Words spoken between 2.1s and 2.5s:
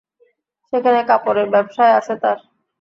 তাঁর।